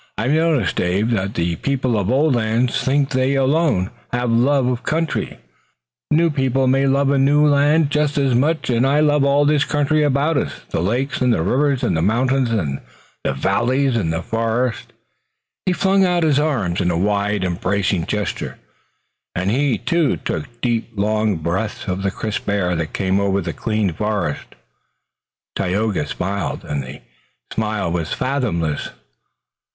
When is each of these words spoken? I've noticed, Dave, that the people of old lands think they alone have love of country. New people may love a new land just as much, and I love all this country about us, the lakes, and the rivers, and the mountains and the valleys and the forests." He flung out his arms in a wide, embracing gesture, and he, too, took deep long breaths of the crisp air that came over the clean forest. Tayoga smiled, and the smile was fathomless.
I've 0.17 0.31
noticed, 0.31 0.77
Dave, 0.77 1.11
that 1.11 1.35
the 1.35 1.57
people 1.57 1.95
of 1.95 2.09
old 2.09 2.33
lands 2.33 2.83
think 2.83 3.11
they 3.11 3.35
alone 3.35 3.91
have 4.11 4.31
love 4.31 4.65
of 4.65 4.81
country. 4.81 5.37
New 6.09 6.31
people 6.31 6.65
may 6.65 6.87
love 6.87 7.11
a 7.11 7.19
new 7.19 7.45
land 7.45 7.91
just 7.91 8.17
as 8.17 8.33
much, 8.33 8.71
and 8.71 8.83
I 8.87 8.99
love 8.99 9.23
all 9.23 9.45
this 9.45 9.63
country 9.63 10.01
about 10.01 10.37
us, 10.37 10.53
the 10.71 10.81
lakes, 10.81 11.21
and 11.21 11.31
the 11.31 11.43
rivers, 11.43 11.83
and 11.83 11.95
the 11.95 12.01
mountains 12.01 12.49
and 12.49 12.81
the 13.23 13.33
valleys 13.33 13.95
and 13.95 14.11
the 14.11 14.23
forests." 14.23 14.87
He 15.67 15.71
flung 15.73 16.03
out 16.03 16.23
his 16.23 16.39
arms 16.39 16.81
in 16.81 16.89
a 16.89 16.97
wide, 16.97 17.43
embracing 17.43 18.07
gesture, 18.07 18.57
and 19.35 19.51
he, 19.51 19.77
too, 19.77 20.17
took 20.17 20.49
deep 20.61 20.89
long 20.95 21.35
breaths 21.35 21.87
of 21.87 22.01
the 22.01 22.09
crisp 22.09 22.49
air 22.49 22.75
that 22.75 22.93
came 22.93 23.19
over 23.19 23.39
the 23.39 23.53
clean 23.53 23.93
forest. 23.93 24.55
Tayoga 25.55 26.07
smiled, 26.07 26.65
and 26.65 26.81
the 26.81 27.01
smile 27.53 27.91
was 27.91 28.11
fathomless. 28.13 28.89